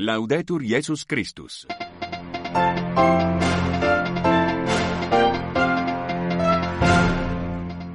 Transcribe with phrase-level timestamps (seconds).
[0.00, 1.66] Laudetur Jesus Christus.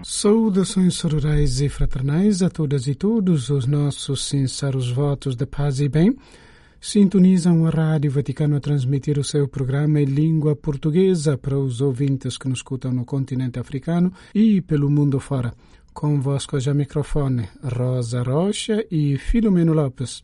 [0.03, 5.87] Saudações sororais e fraternais a todas e todos os nossos sinceros votos de paz e
[5.87, 6.13] bem.
[6.81, 12.37] Sintonizam a Rádio Vaticano a transmitir o seu programa em língua portuguesa para os ouvintes
[12.37, 15.53] que nos escutam no continente africano e pelo mundo fora.
[15.93, 20.21] Convosco já microfone Rosa Rocha e Filomeno Lopes.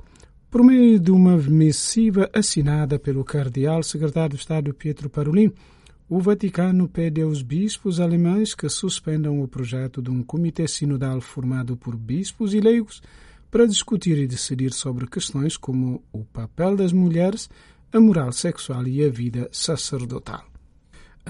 [0.50, 5.54] Por meio de uma missiva assinada pelo cardeal secretário de Estado Pietro Parolin,
[6.10, 11.78] o Vaticano pede aos bispos alemães que suspendam o projeto de um comitê sinodal formado
[11.78, 13.00] por bispos e leigos
[13.52, 17.48] para discutir e decidir sobre questões como o papel das mulheres,
[17.94, 20.44] a moral sexual e a vida sacerdotal.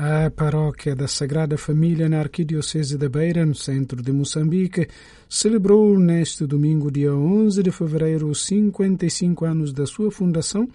[0.02, 4.88] A paróquia da Sagrada Família na Arquidiocese da Beira, no centro de Moçambique,
[5.28, 10.70] celebrou neste domingo, dia 11 de fevereiro, os 55 anos da sua fundação,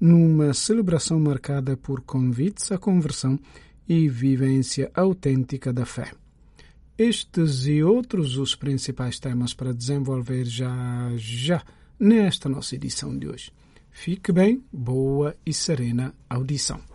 [0.00, 3.38] numa celebração marcada por convites à conversão
[3.86, 6.12] e vivência autêntica da fé.
[6.96, 11.62] Estes e outros os principais temas para desenvolver já já
[11.98, 13.52] nesta nossa edição de hoje.
[13.90, 16.89] Fique bem, boa e serena audição.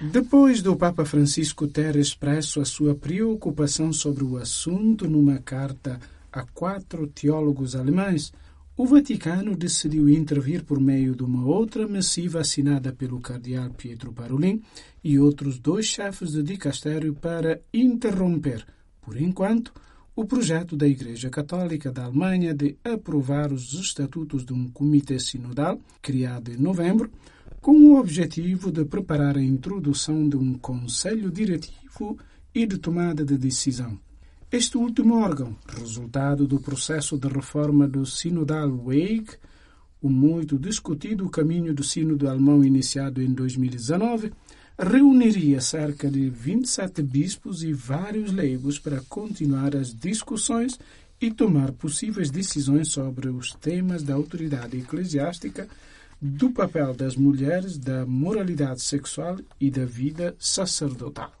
[0.00, 5.98] Depois do Papa Francisco ter expresso a sua preocupação sobre o assunto numa carta
[6.32, 8.32] a quatro teólogos alemães,
[8.76, 14.62] o Vaticano decidiu intervir por meio de uma outra missiva assinada pelo cardeal Pietro Parolin
[15.02, 18.64] e outros dois chefes de dicastério para interromper,
[19.00, 19.72] por enquanto,
[20.14, 25.80] o projeto da Igreja Católica da Alemanha de aprovar os estatutos de um comitê sinodal,
[26.00, 27.10] criado em novembro,
[27.60, 32.18] com o objetivo de preparar a introdução de um conselho diretivo
[32.54, 33.98] e de tomada de decisão.
[34.50, 39.32] Este último órgão, resultado do processo de reforma do Sinodal Weg,
[40.00, 44.32] o muito discutido caminho do Sínodo alemão iniciado em 2019,
[44.78, 50.78] reuniria cerca de 27 bispos e vários leigos para continuar as discussões
[51.20, 55.68] e tomar possíveis decisões sobre os temas da autoridade eclesiástica,
[56.20, 61.32] do papel das mulheres, da moralidade sexual e da vida sacerdotal.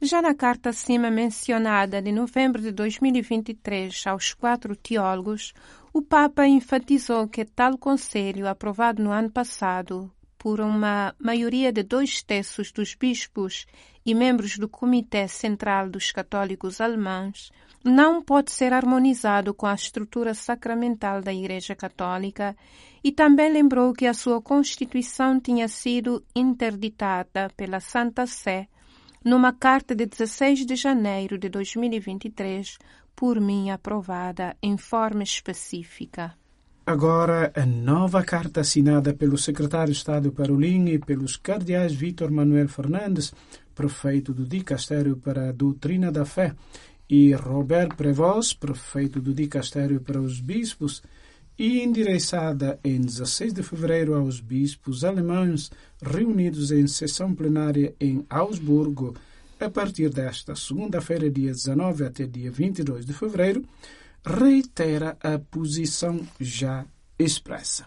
[0.00, 5.54] Já na carta acima mencionada de novembro de 2023 aos quatro teólogos,
[5.92, 10.10] o Papa enfatizou que tal conselho, aprovado no ano passado
[10.44, 13.64] por uma maioria de dois terços dos bispos
[14.04, 17.50] e membros do Comitê Central dos Católicos Alemães,
[17.82, 22.54] não pode ser harmonizado com a estrutura sacramental da Igreja Católica
[23.02, 28.68] e também lembrou que a sua Constituição tinha sido interditada pela Santa Sé
[29.24, 32.76] numa carta de 16 de janeiro de 2023,
[33.16, 36.36] por mim aprovada em forma específica.
[36.86, 42.68] Agora, a nova carta assinada pelo secretário de Estado Parolin e pelos cardeais Vítor Manuel
[42.68, 43.32] Fernandes,
[43.74, 46.54] prefeito do Dicastério para a Doutrina da Fé,
[47.08, 51.02] e Robert Prevost, prefeito do Dicastério para os Bispos,
[51.58, 55.70] e endereçada em 16 de fevereiro aos bispos alemães
[56.02, 59.14] reunidos em sessão plenária em Augsburgo
[59.58, 63.64] a partir desta segunda-feira, dia 19 até dia 22 de fevereiro,
[64.24, 66.86] reitera a posição já
[67.18, 67.86] expressa.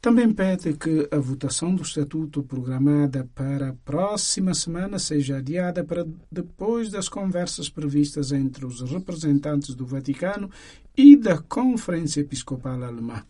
[0.00, 6.06] Também pede que a votação do Estatuto programada para a próxima semana seja adiada para
[6.30, 10.50] depois das conversas previstas entre os representantes do Vaticano
[10.96, 13.24] e da Conferência Episcopal Alemã.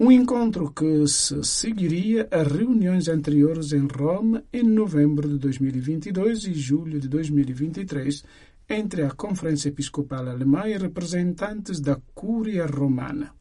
[0.00, 6.54] Um encontro que se seguiria a reuniões anteriores em Roma em novembro de 2022 e
[6.54, 8.24] julho de 2023
[8.68, 13.32] entre a Conferência Episcopal Alemã e representantes da Cúria Romana.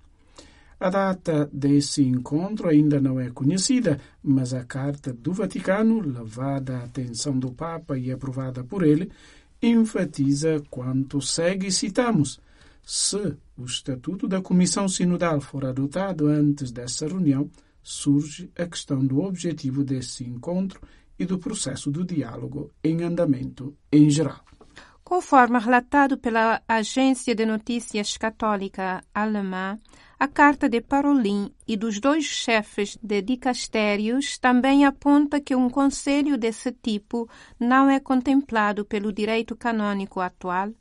[0.79, 6.83] A data desse encontro ainda não é conhecida, mas a Carta do Vaticano, levada à
[6.83, 9.11] atenção do Papa e aprovada por ele,
[9.61, 12.39] enfatiza quanto segue citamos.
[12.83, 17.49] Se o Estatuto da Comissão Sinodal for adotado antes dessa reunião,
[17.81, 20.79] surge a questão do objetivo desse encontro
[21.17, 24.45] e do processo do diálogo em andamento em geral.
[25.07, 29.79] Conforme relatado pela Agência de Notícias Católica Alemã,
[30.19, 36.37] a carta de Parolin e dos dois chefes de dicastérios também aponta que um conselho
[36.37, 37.25] desse tipo
[37.57, 40.73] não é contemplado pelo direito canônico atual,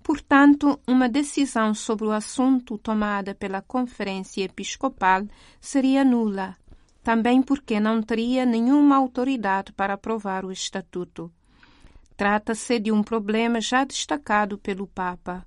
[0.00, 5.26] portanto, uma decisão sobre o assunto tomada pela Conferência Episcopal
[5.60, 6.56] seria nula,
[7.02, 11.32] também porque não teria nenhuma autoridade para aprovar o Estatuto.
[12.22, 15.44] Trata-se de um problema já destacado pelo Papa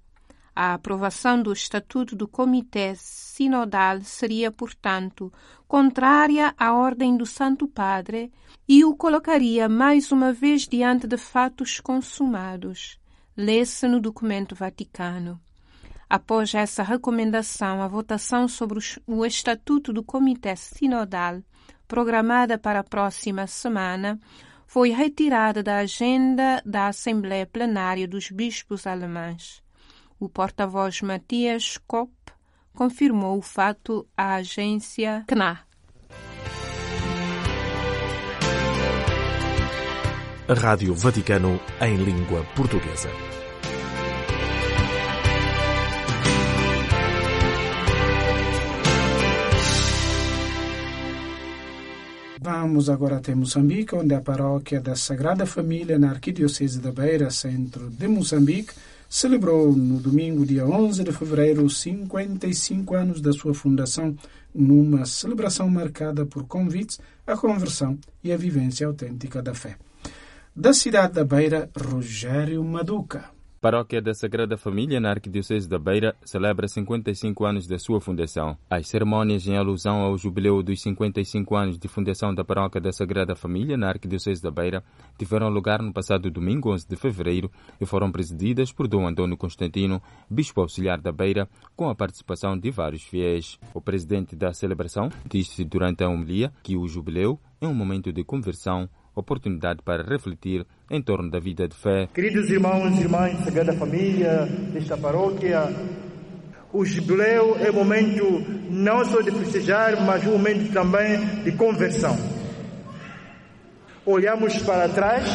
[0.54, 5.32] A aprovação do Estatuto do Comitê Sinodal seria, portanto,
[5.70, 8.30] contrária à ordem do Santo Padre
[8.68, 13.00] e o colocaria mais uma vez diante de fatos consumados.
[13.38, 15.40] Lê-se no documento Vaticano.
[16.10, 21.42] Após essa recomendação, a votação sobre o Estatuto do Comitê Sinodal,
[21.88, 24.20] programada para a próxima semana,
[24.68, 29.64] foi retirada da agenda da Assembleia Plenária dos Bispos Alemães.
[30.20, 32.12] O porta-voz Matias Kopp
[32.74, 35.60] confirmou o fato à agência CNA.
[40.48, 43.10] Rádio Vaticano em língua portuguesa.
[52.66, 57.92] Vamos agora até Moçambique, onde a paróquia da Sagrada Família na Arquidiocese da Beira, centro
[57.92, 58.74] de Moçambique,
[59.08, 64.18] celebrou no domingo, dia 11 de fevereiro, 55 anos da sua fundação,
[64.54, 69.78] numa celebração marcada por convites à conversão e à vivência autêntica da fé.
[70.56, 73.35] Da cidade da Beira, Rogério Maduca.
[73.66, 78.56] Paróquia da Sagrada Família na Arquidiocese da Beira celebra 55 anos da sua fundação.
[78.70, 83.36] As cerimônias em alusão ao jubileu dos 55 anos de fundação da Paróquia da Sagrada
[83.36, 84.84] Família na Arquidiocese da Beira
[85.18, 87.50] tiveram lugar no passado domingo, 11 de fevereiro,
[87.82, 92.70] e foram presididas por Dom Antônio Constantino, bispo auxiliar da Beira, com a participação de
[92.70, 93.58] vários fiéis.
[93.74, 98.24] O presidente da celebração disse durante a homilia que o jubileu é um momento de
[98.24, 102.08] conversão oportunidade para refletir em torno da vida de fé.
[102.14, 105.74] Queridos irmãos e irmãs da Sagrada Família desta paróquia,
[106.74, 112.18] o jubileu é momento não só de festejar, mas um momento também de conversão.
[114.06, 115.26] Olhamos para trás,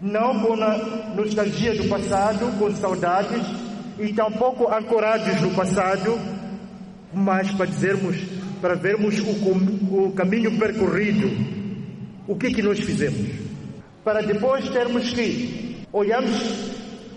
[0.00, 0.76] não com a
[1.16, 3.42] nostalgia do passado, com saudades,
[3.98, 6.18] e tampouco ancorados no passado,
[7.12, 8.16] mas para dizermos,
[8.60, 11.63] para vermos o, o caminho percorrido
[12.26, 13.38] o que é que nós fizemos?
[14.02, 16.70] Para depois termos que olharmos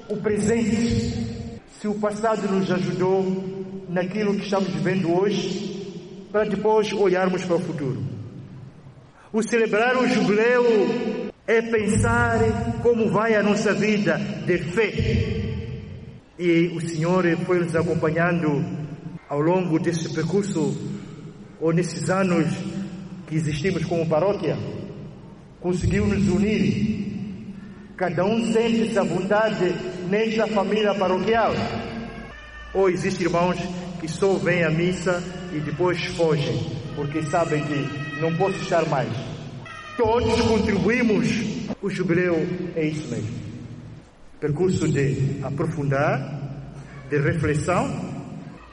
[0.10, 7.44] o presente, se o passado nos ajudou naquilo que estamos vivendo hoje, para depois olharmos
[7.46, 8.04] para o futuro.
[9.32, 12.40] O celebrar o jubileu é pensar
[12.84, 14.94] como vai a nossa vida de fé.
[16.38, 18.64] E o Senhor foi nos acompanhando
[19.30, 20.76] ao longo desse percurso,
[21.60, 22.46] ou nesses anos
[23.26, 24.58] que existimos como paróquia
[25.62, 27.08] conseguiu nos unir.
[27.96, 29.74] Cada um sente essa vontade
[30.10, 31.54] nesta família paroquial.
[32.74, 33.58] Ou existem irmãos
[34.00, 35.24] que só vêm à missa
[35.54, 36.60] e depois fogem,
[36.96, 39.10] porque sabem que não posso estar mais.
[39.98, 41.28] Todos contribuímos.
[41.82, 42.36] O jubileu
[42.76, 43.36] é isso mesmo.
[44.40, 46.20] Percurso de aprofundar,
[47.10, 47.88] de reflexão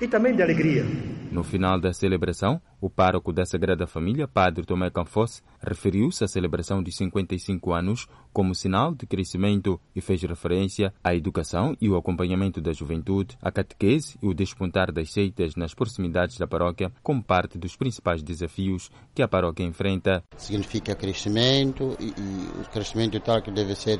[0.00, 0.84] e também de alegria.
[1.32, 6.82] No final da celebração, o pároco da Sagrada Família, Padre Tomé Canfosse, referiu-se à celebração
[6.82, 12.60] de 55 anos como sinal de crescimento e fez referência à educação e o acompanhamento
[12.60, 17.56] da juventude, à catequese e o despontar das seitas nas proximidades da paróquia como parte
[17.56, 20.22] dos principais desafios que a paróquia enfrenta.
[20.36, 23.98] Significa crescimento e, e o crescimento tal que deve ser,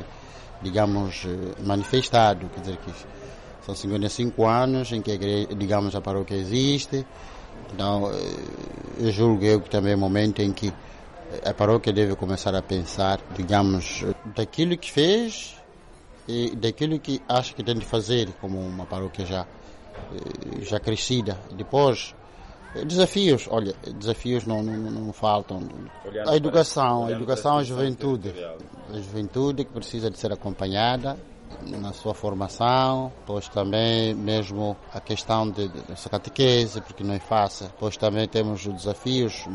[0.60, 2.92] digamos, eh, manifestado, quer dizer que
[3.64, 5.16] são 55 anos em que,
[5.56, 7.06] digamos, a paróquia existe.
[7.74, 10.72] Então, eh, eu julgo eu que também é o momento em que
[11.44, 14.04] a paróquia deve começar a pensar, digamos,
[14.36, 15.56] daquilo que fez
[16.28, 21.36] e daquilo que acha que tem de fazer como uma paróquia já, eh, já crescida.
[21.56, 22.14] Depois,
[22.76, 25.69] eh, desafios, olha, desafios não, não, não faltam.
[26.28, 28.32] A educação, a educação, a juventude.
[28.88, 31.19] A juventude que precisa de ser acompanhada
[31.63, 37.69] na sua formação, pois também mesmo a questão de, de catequese, porque não é fácil,
[37.79, 39.46] pois também temos os desafios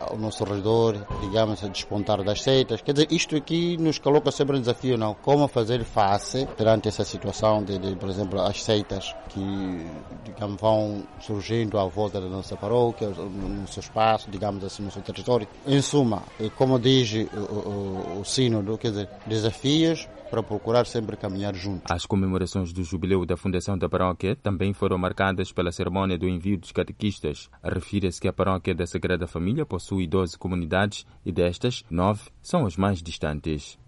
[0.00, 2.80] ao nosso redor, digamos, a despontar das seitas.
[2.80, 5.14] Quer dizer, isto aqui nos coloca sempre um desafio, não?
[5.14, 9.86] Como fazer face perante essa situação de, de por exemplo, as seitas que,
[10.24, 15.02] digamos, vão surgindo à volta da nossa paróquia, no seu espaço, digamos assim, no seu
[15.02, 15.46] território.
[15.66, 16.22] Em suma,
[16.56, 21.90] como diz o, o, o quer dizer, desafios para procurar sempre caminhar juntos.
[21.90, 26.58] As comemorações do jubileu da fundação da paróquia também foram marcadas pela cerimônia do envio
[26.58, 27.48] dos catequistas.
[27.62, 32.76] Refira-se que a paróquia da Sagrada Família possui 12 comunidades e destas, nove são as
[32.76, 33.78] mais distantes.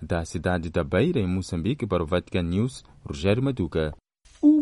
[0.00, 3.94] Da cidade da Beira, em Moçambique, para o Vatican News, Rogério Maduca.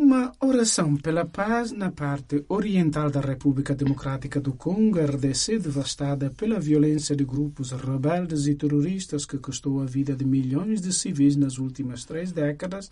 [0.05, 6.61] Uma oração pela paz na parte oriental da República Democrática do Congo, RDC, devastada pela
[6.61, 11.57] violência de grupos rebeldes e terroristas que custou a vida de milhões de civis nas
[11.57, 12.91] últimas três décadas,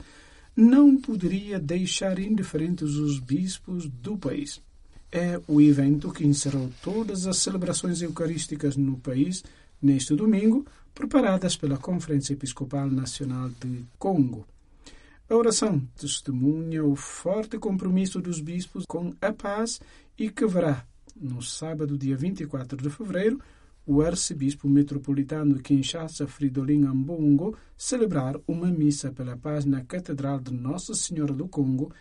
[0.56, 4.62] não poderia deixar indiferentes os bispos do país.
[5.12, 9.44] É o evento que encerrou todas as celebrações eucarísticas no país
[9.82, 10.64] neste domingo,
[10.94, 14.46] preparadas pela Conferência Episcopal Nacional de Congo.
[15.28, 19.80] A oração testemunha o forte compromisso dos bispos com a paz
[20.18, 20.86] e que verá,
[21.16, 23.40] no sábado, dia 24 de fevereiro,
[23.86, 30.52] o arcebispo metropolitano de Kinshasa, Fridolin Ambongo, celebrar uma missa pela paz na Catedral de
[30.52, 31.92] Nossa Senhora do Congo,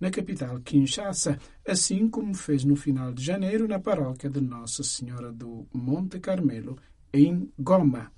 [0.00, 5.30] na capital Kinshasa, assim como fez no final de janeiro na paróquia de Nossa Senhora
[5.30, 6.76] do Monte Carmelo,
[7.12, 8.10] em Goma.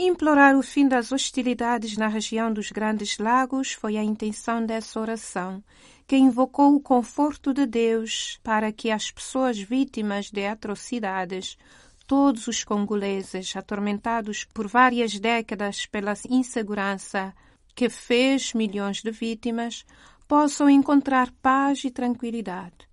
[0.00, 5.60] Implorar o fim das hostilidades na região dos Grandes Lagos foi a intenção dessa oração,
[6.06, 11.58] que invocou o conforto de Deus para que as pessoas vítimas de atrocidades,
[12.06, 17.34] todos os congoleses atormentados por várias décadas pela insegurança
[17.74, 19.84] que fez milhões de vítimas,
[20.28, 22.88] possam encontrar paz e tranquilidade.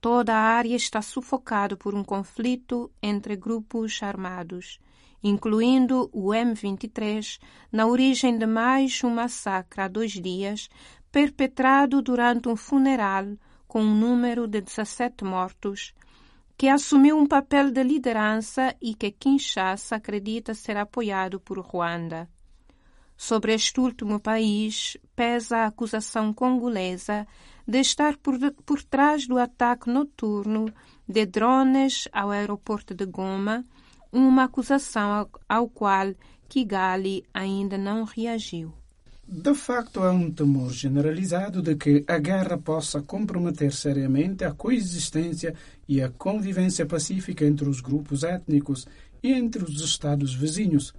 [0.00, 4.78] Toda a área está sufocada por um conflito entre grupos armados
[5.28, 7.38] incluindo o M23,
[7.72, 10.68] na origem de mais um massacre há dois dias,
[11.10, 13.24] perpetrado durante um funeral
[13.66, 15.94] com um número de 17 mortos,
[16.56, 22.28] que assumiu um papel de liderança e que Kinshasa acredita ser apoiado por Ruanda.
[23.16, 27.26] Sobre este último país pesa a acusação congolesa
[27.66, 30.66] de estar por, por trás do ataque noturno
[31.08, 33.64] de drones ao aeroporto de Goma,
[34.12, 36.14] uma acusação ao qual
[36.48, 38.72] Kigali ainda não reagiu.
[39.28, 45.52] De facto, há um temor generalizado de que a guerra possa comprometer seriamente a coexistência
[45.88, 48.86] e a convivência pacífica entre os grupos étnicos
[49.20, 50.94] e entre os estados vizinhos.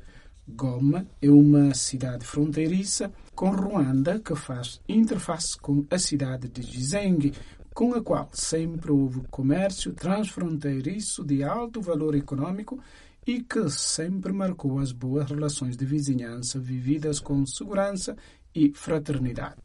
[0.46, 7.32] Goma é uma cidade fronteiriça com Ruanda que faz interface com a cidade de Gizeng,
[7.78, 12.80] com a qual sempre houve comércio transfronteiriço de alto valor econômico
[13.24, 18.18] e que sempre marcou as boas relações de vizinhança vividas com segurança
[18.56, 19.58] e fraternidade.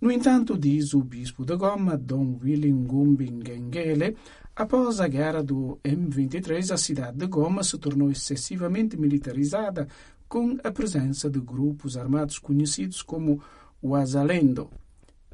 [0.00, 4.16] No entanto, diz o bispo de Goma, Dom William Gumbi Ngengele,
[4.56, 9.86] após a guerra do M23, a cidade de Goma se tornou excessivamente militarizada,
[10.26, 13.42] com a presença de grupos armados conhecidos como
[13.82, 14.70] o Azalendo.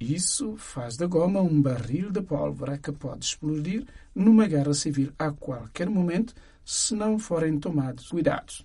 [0.00, 5.30] Isso faz de Goma um barril de pólvora que pode explodir numa guerra civil a
[5.30, 8.64] qualquer momento se não forem tomados cuidados.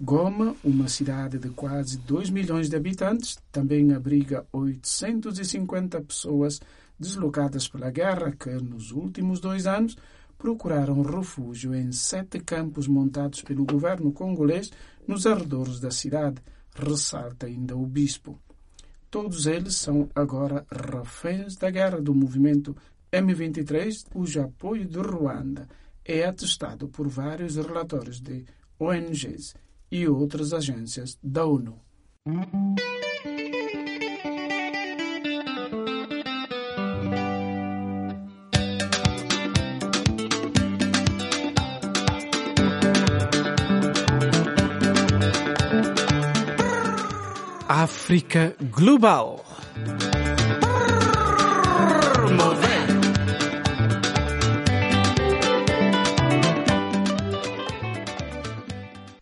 [0.00, 6.60] Goma, uma cidade de quase 2 milhões de habitantes, também abriga 850 pessoas
[6.96, 9.96] deslocadas pela guerra que, nos últimos dois anos,
[10.38, 14.70] procuraram refúgio em sete campos montados pelo governo congolês
[15.08, 16.40] nos arredores da cidade,
[16.72, 18.38] ressalta ainda o bispo.
[19.16, 22.76] Todos eles são agora reféns da guerra do movimento
[23.10, 25.66] M23, cujo apoio de Ruanda
[26.04, 28.44] é atestado por vários relatórios de
[28.78, 29.54] ONGs
[29.90, 31.80] e outras agências da ONU.
[47.78, 49.44] África Global.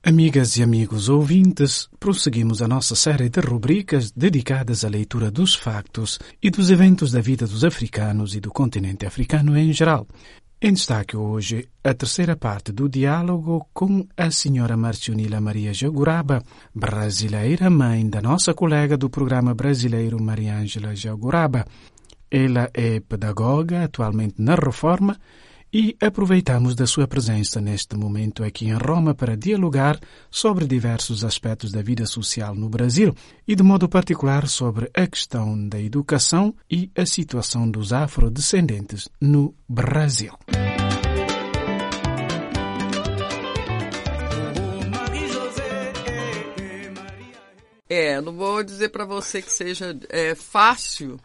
[0.05, 6.21] Amigas e amigos ouvintes, prosseguimos a nossa série de rubricas dedicadas à leitura dos factos
[6.41, 10.07] e dos eventos da vida dos africanos e do continente africano em geral.
[10.67, 16.43] Em destaque hoje a terceira parte do diálogo com a senhora Marcionila Maria Jaguraba,
[16.75, 21.67] brasileira mãe da nossa colega do programa brasileiro Maria Ângela Jaguraba.
[22.31, 25.19] Ela é pedagoga, atualmente na Reforma,
[25.75, 29.99] e aproveitamos da sua presença neste momento aqui em Roma para dialogar
[30.31, 33.13] sobre diversos aspectos da vida social no Brasil
[33.47, 39.53] e, de modo particular, sobre a questão da educação e a situação dos afrodescendentes no
[39.69, 40.33] Brasil.
[47.89, 51.19] É, não vou dizer para você que seja é, fácil,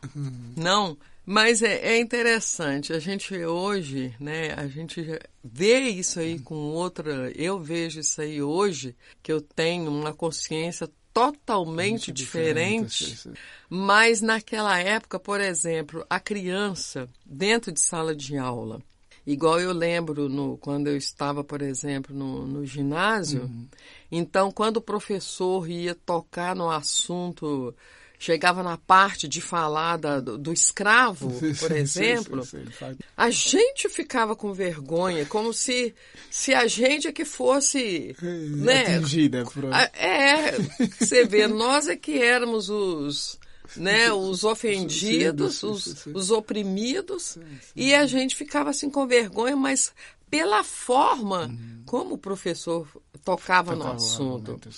[0.58, 0.98] não,
[1.32, 5.00] mas é, é, interessante, a gente hoje, né, a gente
[5.44, 10.90] vê isso aí com outra, eu vejo isso aí hoje, que eu tenho uma consciência
[11.14, 18.82] totalmente diferente, diferente, mas naquela época, por exemplo, a criança dentro de sala de aula,
[19.24, 23.68] igual eu lembro no, quando eu estava, por exemplo, no, no ginásio, uhum.
[24.12, 27.76] então quando o professor ia tocar no assunto
[28.20, 33.30] chegava na parte de falar da, do, do, escravo, por exemplo, sim, sim, sim, a
[33.30, 35.96] gente ficava com vergonha, como se,
[36.30, 38.14] se a gente é que fosse.
[38.22, 39.46] né, atingida.
[39.46, 39.64] Por...
[39.94, 40.52] É,
[41.00, 43.40] você vê, nós é que éramos os.
[43.78, 47.38] Né, os ofendidos, os, os oprimidos,
[47.76, 49.94] e a gente ficava assim com vergonha, mas
[50.30, 51.84] pela forma uhum.
[51.86, 52.88] como o professor
[53.24, 54.52] tocava, no assunto.
[54.52, 54.70] Momento,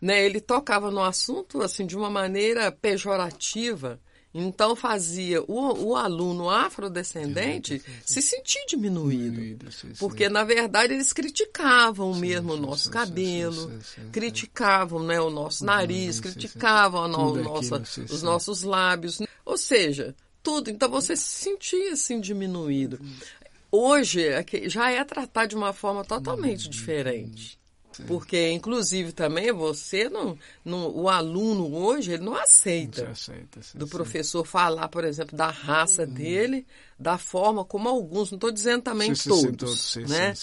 [0.00, 0.24] né?
[0.24, 4.00] Ele tocava no assunto assim de uma maneira pejorativa.
[4.38, 8.00] Então fazia o, o aluno afrodescendente sim, sim, sim.
[8.04, 9.30] se sentir diminuído.
[9.30, 13.72] diminuído porque, na verdade, eles criticavam mesmo o nosso cabelo,
[14.12, 19.20] criticavam né, o nosso nariz, criticavam no, nossa, os nossos lábios.
[19.20, 19.26] Né?
[19.42, 20.14] Ou seja,
[20.46, 20.70] tudo.
[20.70, 23.00] Então você se sentia assim diminuído.
[23.70, 24.24] Hoje
[24.66, 27.58] já é tratado de uma forma totalmente diferente.
[28.06, 33.78] Porque, inclusive, também você não, não, o aluno hoje ele não aceita, não aceita sim,
[33.78, 34.52] do professor sim.
[34.52, 36.06] falar, por exemplo, da raça hum.
[36.06, 36.66] dele,
[36.98, 40.34] da forma como alguns, não estou dizendo também todos, né?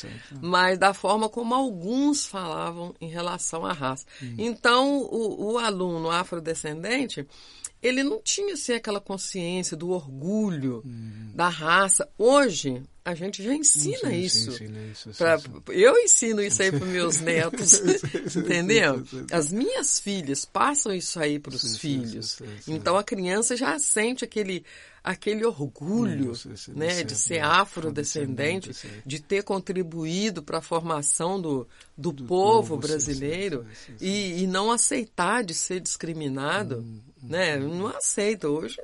[0.42, 4.06] Mas da forma como alguns falavam em relação à raça.
[4.22, 4.36] Hum.
[4.38, 7.27] Então, o, o aluno afrodescendente
[7.82, 11.32] ele não tinha assim, aquela consciência do orgulho hum.
[11.36, 12.10] da raça.
[12.18, 14.51] Hoje, a gente já ensina sim, isso.
[14.53, 15.38] Sim, isso pra,
[15.69, 17.81] eu ensino isso aí para meus netos,
[18.36, 19.03] entendeu?
[19.31, 22.41] As minhas filhas passam isso aí para os filhos.
[22.67, 24.63] Então a criança já sente aquele
[25.03, 26.31] aquele orgulho,
[26.69, 28.72] né, de ser afrodescendente,
[29.05, 31.67] de ter contribuído para a formação do,
[31.98, 33.65] do, do povo brasileiro
[34.00, 37.57] e, e não aceitar de ser discriminado, hum, hum, né?
[37.57, 37.79] Hum.
[37.79, 38.77] Não aceita hoje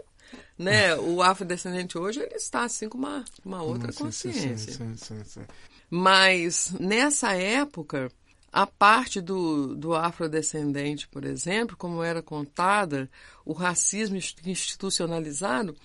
[0.58, 0.96] né?
[0.96, 4.74] O afrodescendente hoje ele está assim com uma, uma outra consciência.
[4.74, 5.42] Sim, sim, sim,
[5.90, 8.12] Mas nessa época,
[8.52, 13.10] a parte do, do afrodescendente, por exemplo, como era contada,
[13.46, 15.76] o racismo institucionalizado,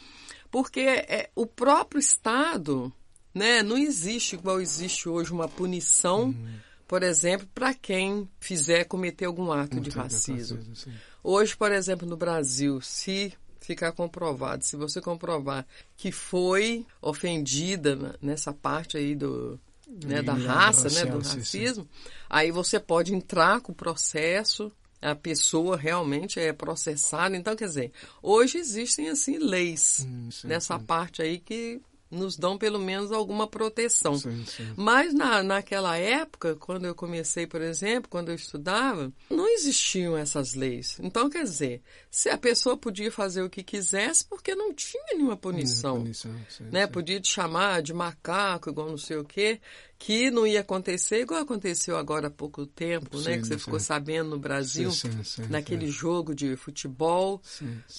[0.51, 2.93] porque é, o próprio Estado
[3.35, 6.55] né, não existe igual existe hoje uma punição, uhum.
[6.87, 10.59] por exemplo, para quem fizer cometer algum ato de racismo.
[10.59, 10.92] racismo
[11.25, 13.33] hoje, por exemplo, no Brasil, se
[13.64, 14.64] ficar comprovado.
[14.64, 21.11] Se você comprovar que foi ofendida nessa parte aí do, né, da raça, racial, né,
[21.11, 22.11] do racismo, sim, sim.
[22.29, 27.37] aí você pode entrar com o processo, a pessoa realmente é processada.
[27.37, 31.81] Então, quer dizer, hoje existem assim leis hum, sim, nessa parte aí que
[32.14, 34.16] nos dão pelo menos alguma proteção.
[34.16, 34.72] Sim, sim.
[34.77, 40.55] Mas na, naquela época, quando eu comecei, por exemplo, quando eu estudava, não existiam essas
[40.55, 40.98] leis.
[41.00, 45.37] Então, quer dizer, se a pessoa podia fazer o que quisesse, porque não tinha nenhuma
[45.37, 45.98] punição.
[45.98, 46.87] punição sim, né?
[46.87, 49.61] Podia te chamar de macaco, igual não sei o quê
[49.98, 53.38] que não ia acontecer igual aconteceu agora há pouco tempo, sim, né?
[53.38, 53.64] Que você sim.
[53.64, 55.11] ficou sabendo no Brasil, sim,
[55.48, 57.40] naquele jogo de futebol,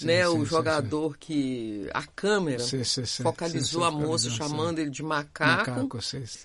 [0.02, 0.28] né?
[0.28, 2.64] o jogador que a câmera
[3.24, 6.00] focalizou a moça chamando ele de macaco, macaco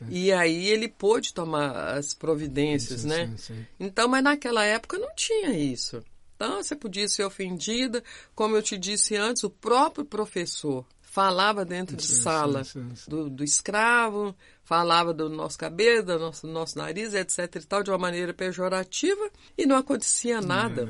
[0.08, 3.34] e aí ele pôde tomar as providências, né?
[3.78, 6.02] Então, mas naquela época não tinha isso.
[6.36, 8.02] Então, você podia ser ofendida,
[8.34, 12.62] como eu te disse antes, o próprio professor falava dentro de sala
[13.09, 17.83] do, do escravo, falava do nosso cabelo, do nosso, do nosso nariz, etc e tal,
[17.83, 20.88] de uma maneira pejorativa e não acontecia nada.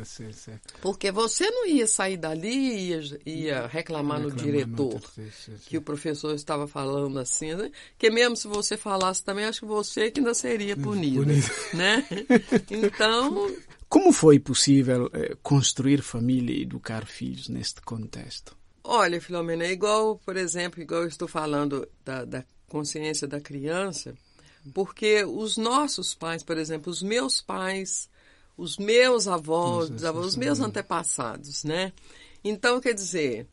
[0.83, 5.00] Porque você não ia sair dali e ia, ia reclamar no diretor
[5.64, 7.70] que o professor estava falando assim, né?
[7.98, 11.48] Que mesmo se você falasse também, acho que você que ainda seria punido, punido.
[11.72, 12.06] né?
[12.70, 13.50] Então...
[13.88, 18.59] Como foi possível eh, construir família e educar filhos neste contexto?
[18.92, 24.16] Olha, Filomena, é igual, por exemplo, igual eu estou falando da, da consciência da criança,
[24.74, 28.11] porque os nossos pais, por exemplo, os meus pais,
[28.57, 31.92] os meus avós, os, avós, os meus antepassados, né?
[32.42, 33.46] Então, quer dizer,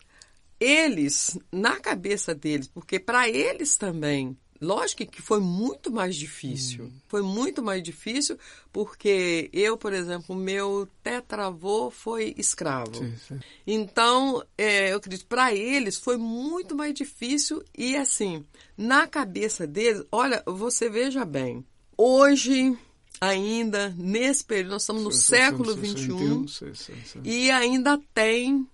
[0.59, 6.85] eles, na cabeça deles, porque para eles também Lógico que foi muito mais difícil.
[6.85, 6.91] Uhum.
[7.07, 8.37] Foi muito mais difícil
[8.71, 12.95] porque eu, por exemplo, meu tetravô foi escravo.
[12.95, 13.39] Sim, sim.
[13.65, 20.03] Então, é, eu acredito, para eles foi muito mais difícil e assim, na cabeça deles,
[20.11, 21.65] olha, você veja bem,
[21.97, 22.77] hoje
[23.19, 26.71] ainda nesse período, nós estamos no século XXI
[27.23, 28.67] e ainda tem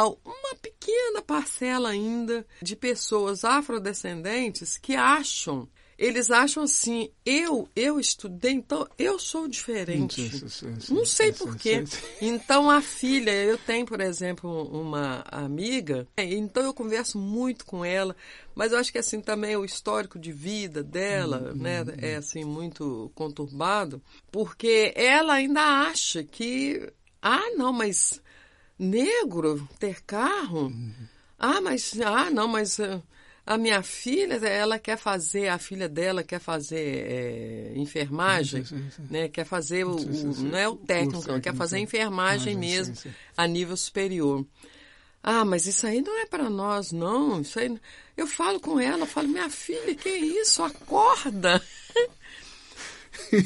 [0.00, 8.52] uma pequena parcela ainda de pessoas afrodescendentes que acham eles acham assim, eu eu estudei,
[8.52, 10.28] então eu sou diferente.
[10.30, 11.84] Sim, sim, sim, Não sei por quê.
[12.20, 18.16] Então a filha, eu tenho, por exemplo, uma amiga, então eu converso muito com ela,
[18.54, 22.16] mas eu acho que assim também o histórico de vida dela, hum, né, hum, é
[22.16, 26.92] assim muito conturbado, porque ela ainda acha que
[27.24, 28.20] ah, não, mas
[28.82, 30.66] negro ter carro?
[30.66, 30.92] Uhum.
[31.38, 33.02] Ah, mas ah, não, mas uh,
[33.44, 38.90] a minha filha, ela quer fazer, a filha dela quer fazer é, enfermagem, sim, sim,
[38.90, 39.06] sim.
[39.10, 39.28] né?
[39.28, 42.94] Quer fazer o, o não é o técnico, não, quer fazer enfermagem mesmo
[43.36, 44.44] a nível superior.
[45.22, 47.40] Ah, mas isso aí não é para nós, não.
[47.40, 47.78] Isso aí...
[48.16, 50.62] Eu falo com ela, falo, minha filha, que isso?
[50.62, 51.62] Acorda!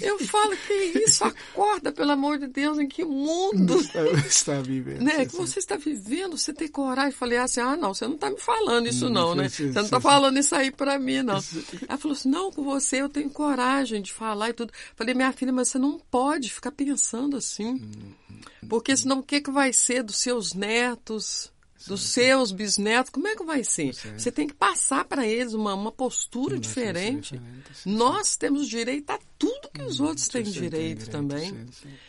[0.02, 0.72] Eu falo, que
[1.04, 1.24] isso?
[1.24, 5.02] Acorda, pelo amor de Deus, em que mundo está, está vivendo?
[5.02, 5.26] Né?
[5.26, 7.12] Que você está vivendo, você tem coragem.
[7.12, 9.48] Falei assim, ah, não, você não está me falando isso não, né?
[9.48, 11.42] Você não está falando isso aí para mim, não.
[11.88, 14.72] Ela falou assim, não, com você eu tenho coragem de falar e tudo.
[14.94, 17.74] Falei, minha filha, mas você não pode ficar pensando assim.
[17.74, 18.36] Hum, hum,
[18.68, 21.52] Porque senão o que, que vai ser dos seus netos?
[21.86, 23.94] Dos seus bisnetos, como é que vai ser?
[24.16, 27.40] Você tem que passar para eles uma, uma postura diferente.
[27.84, 31.66] Nós temos direito a tudo que os hum, outros têm direito também.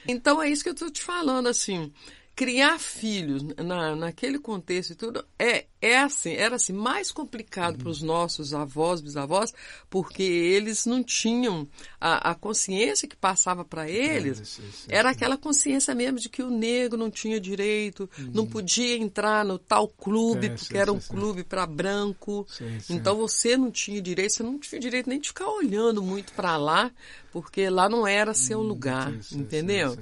[0.07, 1.91] Então é isso que eu estou te falando, assim
[2.37, 7.79] criar filhos na, naquele contexto e tudo é, é assim, era assim mais complicado uhum.
[7.79, 9.51] para os nossos avós, bisavós,
[9.89, 11.67] porque eles não tinham
[11.99, 16.51] a, a consciência que passava para eles, é, era aquela consciência mesmo de que o
[16.51, 18.29] negro não tinha direito, uhum.
[18.31, 22.45] não podia entrar no tal clube, é, porque era um clube para branco.
[22.87, 26.55] Então você não tinha direito, você não tinha direito nem de ficar olhando muito para
[26.55, 26.91] lá,
[27.31, 28.67] porque lá não era seu uhum.
[28.67, 29.97] lugar, entendeu?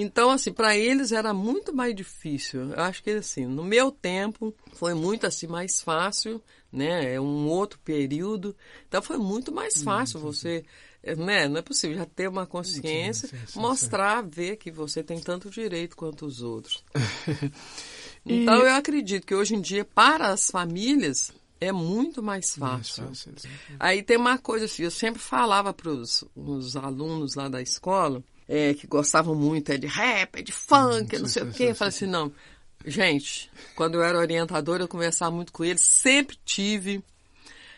[0.00, 2.70] Então, assim, para eles era muito mais difícil.
[2.70, 6.40] Eu acho que, assim, no meu tempo foi muito, assim, mais fácil,
[6.72, 7.14] né?
[7.14, 8.54] É um outro período.
[8.86, 10.64] Então, foi muito mais fácil você,
[11.16, 11.48] né?
[11.48, 15.18] Não é possível já ter uma consciência, sim, sim, sim, mostrar, ver que você tem
[15.18, 16.84] tanto direito quanto os outros.
[18.24, 23.04] então, eu acredito que hoje em dia, para as famílias, é muito mais fácil.
[23.04, 27.60] Mais fácil Aí tem uma coisa assim, eu sempre falava para os alunos lá da
[27.60, 31.52] escola, é, que gostavam muito é de rap, é de funk, hum, não sei o
[31.52, 31.64] quê.
[31.64, 32.32] Eu falei assim, não.
[32.84, 37.04] Gente, quando eu era orientadora, eu conversava muito com eles, sempre tive.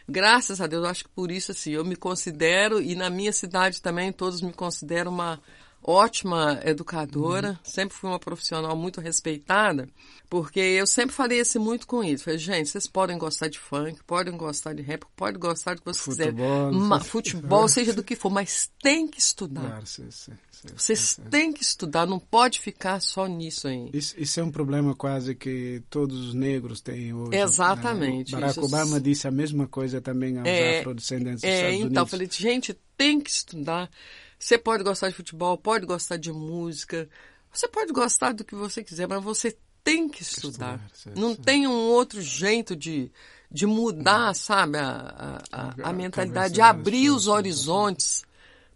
[0.09, 3.83] Graças a Deus, acho que por isso, assim, eu me considero, e na minha cidade
[3.83, 5.41] também, todos me consideram uma
[5.83, 7.57] ótima educadora, uhum.
[7.65, 9.89] sempre fui uma profissional muito respeitada,
[10.29, 12.25] porque eu sempre falei assim muito com isso.
[12.25, 15.87] Falei, gente, vocês podem gostar de funk, podem gostar de rap, podem gostar do que
[15.87, 17.01] vocês futebol, quiserem.
[17.05, 19.63] Futebol, seja do que for, mas tem que estudar.
[19.63, 20.33] Claro, sim, sim.
[20.77, 23.89] Vocês têm que estudar, não pode ficar só nisso aí.
[23.95, 27.31] Isso, isso, é um problema quase que todos os negros têm hoje.
[27.31, 27.41] Né?
[27.41, 28.33] Exatamente.
[28.33, 28.67] Barack isso.
[28.67, 31.93] Obama disse a mesma coisa também aos é, afrodescendentes dos é, Estados então, Unidos.
[31.93, 33.91] Então, falei, gente, tem que estudar.
[34.39, 37.09] Você pode gostar de futebol, pode gostar de música,
[37.53, 40.81] você pode gostar do que você quiser, mas você tem que estudar.
[40.93, 43.11] estudar não tem um outro jeito de,
[43.51, 48.25] de mudar, sabe, a, a, a, a mentalidade, de abrir os horizontes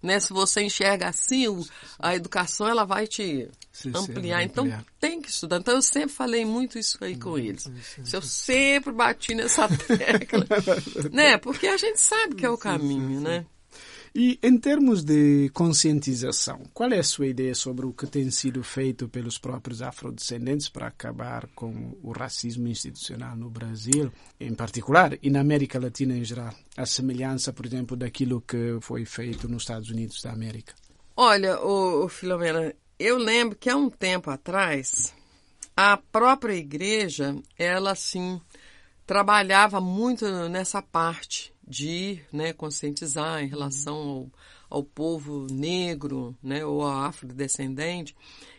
[0.05, 0.21] né?
[0.21, 1.47] Se você enxerga assim,
[1.99, 4.41] a educação ela vai te sim, ampliar.
[4.41, 4.85] Sim, então ampliar.
[5.01, 5.57] tem que estudar.
[5.59, 7.63] Então eu sempre falei muito isso aí com eles.
[7.63, 10.47] Sim, eu sempre bati nessa tecla,
[11.11, 11.39] né?
[11.39, 13.47] Porque a gente sabe que é o caminho, né?
[14.17, 18.63] E em termos de conscientização, qual é a sua ideia sobre o que tem sido
[18.63, 25.29] feito pelos próprios afrodescendentes para acabar com o racismo institucional no Brasil, em particular, e
[25.29, 26.55] na América Latina em geral?
[26.77, 30.75] A semelhança, por exemplo, daquilo que foi feito nos Estados Unidos da América?
[31.17, 35.13] Olha, o, Filomena, eu lembro que há um tempo atrás,
[35.77, 38.41] a própria igreja, ela assim,
[39.07, 46.87] trabalhava muito nessa parte de né, conscientizar em relação ao, ao povo negro né, ou
[46.87, 48.15] afrodescendente.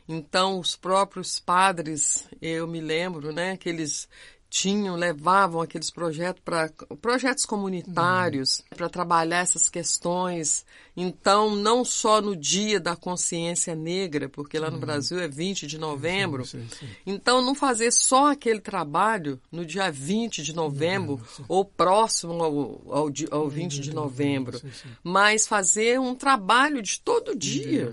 [0.08, 4.08] Então, os próprios padres, eu me lembro né, que eles
[4.56, 6.70] tinham, levavam aqueles projetos para
[7.02, 8.78] projetos comunitários uhum.
[8.78, 10.65] para trabalhar essas questões.
[10.96, 14.80] Então, não só no dia da consciência negra, porque lá no uhum.
[14.80, 16.46] Brasil é 20 de novembro.
[16.46, 16.89] Sim, sim, sim.
[17.06, 22.82] Então, não fazer só aquele trabalho no dia 20 de novembro uhum, ou próximo ao,
[22.89, 24.62] ao, ao 20 de novembro,
[25.04, 27.91] mas fazer um trabalho de todo dia.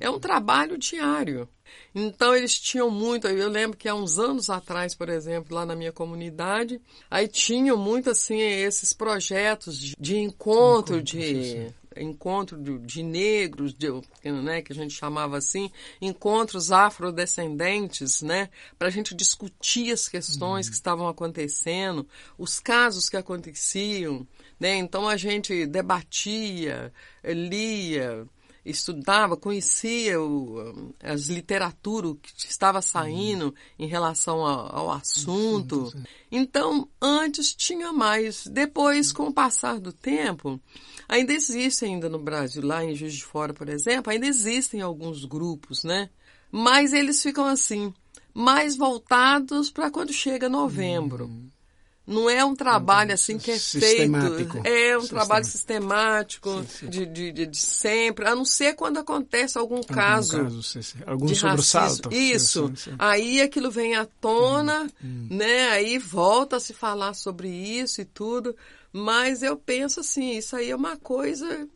[0.00, 1.46] É um trabalho diário.
[1.94, 5.74] Então eles tinham muito, eu lembro que há uns anos atrás, por exemplo, lá na
[5.74, 12.78] minha comunidade, aí tinham muito assim esses projetos de, de encontro, encontro de encontro de,
[12.78, 13.88] de negros, de,
[14.24, 20.66] né, que a gente chamava assim, encontros afrodescendentes, né, para a gente discutir as questões
[20.66, 20.70] uhum.
[20.70, 24.26] que estavam acontecendo, os casos que aconteciam,
[24.58, 26.92] né, então a gente debatia,
[27.24, 28.26] lia,
[28.70, 33.52] estudava, conhecia o, as literaturas que estava saindo uhum.
[33.78, 35.92] em relação ao, ao assunto.
[36.30, 38.46] Então, antes tinha mais.
[38.46, 40.60] Depois, com o passar do tempo,
[41.08, 45.24] ainda existe ainda no Brasil, lá em Juiz de Fora, por exemplo, ainda existem alguns
[45.24, 46.10] grupos, né?
[46.50, 47.92] Mas eles ficam assim,
[48.32, 51.26] mais voltados para quando chega novembro.
[51.26, 51.48] Hum.
[52.08, 54.14] Não é um trabalho assim que é feito.
[54.64, 56.88] É um trabalho sistemático Sim, sim.
[56.88, 60.98] De, de, de, sempre, a não ser quando acontece algum, Algum caso, caso, sim, sim.
[61.06, 62.08] Algum de sobressalto.
[62.10, 62.72] Isso.
[62.76, 62.94] Sim.
[62.98, 65.68] Aí aquilo vem à tona, Hum, né?
[65.68, 68.56] Aí volta a se falar sobre isso e tudo.
[68.90, 71.68] Mas eu penso assim, isso aí é uma coisa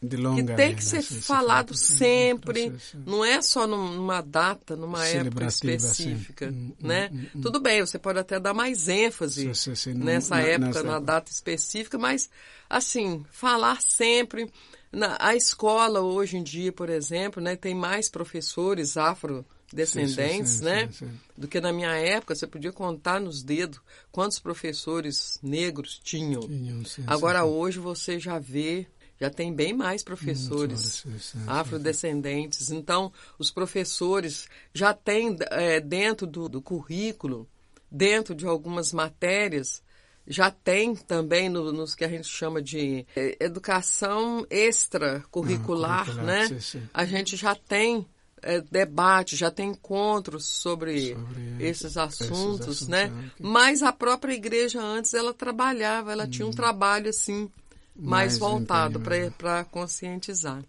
[0.00, 2.72] que tem que ser sim, sim, falado sempre,
[3.06, 7.10] não é só num- numa data, numa época Celebrativa, específica, né?
[7.42, 9.50] Tudo bem, você pode até dar mais ênfase
[9.94, 12.30] nessa época, na data específica, mas
[12.68, 14.50] assim, falar sempre
[14.92, 20.58] na, a escola hoje em dia, por exemplo, né, tem mais professores afrodescendentes, Sim, sim,
[20.58, 20.86] sim, né?
[20.86, 21.20] sim, sim.
[21.36, 26.40] Do que na minha época, você podia contar nos dedos quantos professores negros tinham.
[26.42, 28.86] Tinham, Agora hoje você já vê,
[29.20, 31.04] já tem bem mais professores
[31.46, 32.70] afrodescendentes.
[32.70, 37.46] Então, os professores já têm é, dentro do, do currículo,
[37.90, 39.82] dentro de algumas matérias,
[40.26, 46.48] já tem também no- nos que a gente chama de é, educação extracurricular, Ah, né?
[46.48, 46.88] sim, sim.
[46.94, 48.06] A gente já tem
[48.42, 53.12] é, debate, já tem encontros sobre, Sobre esses assuntos, assuntos, né?
[53.12, 53.32] ah, ok.
[53.40, 57.50] Mas a própria igreja antes ela trabalhava, ela tinha um trabalho assim
[57.96, 59.34] mais, Mais voltado empenho, né?
[59.36, 60.62] para conscientizar.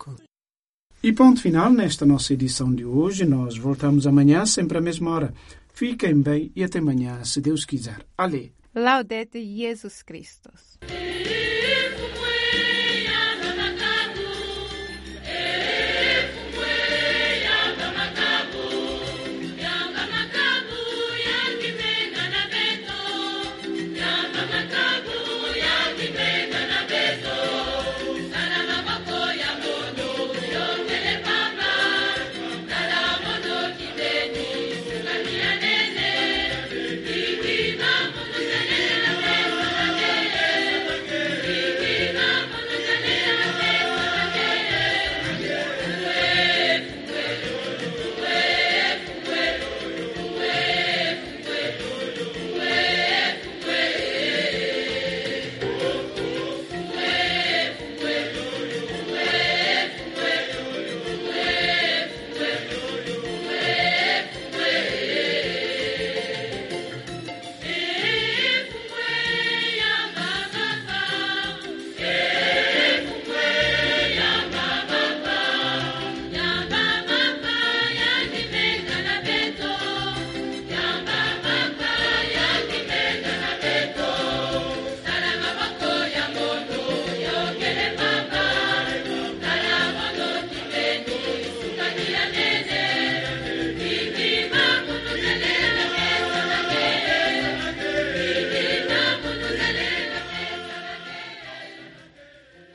[1.03, 3.25] E ponto final nesta nossa edição de hoje.
[3.25, 5.33] Nós voltamos amanhã, sempre à mesma hora.
[5.73, 8.05] Fiquem bem e até amanhã, se Deus quiser.
[8.17, 8.53] Ale.
[8.75, 10.77] Laudete Jesus Christus.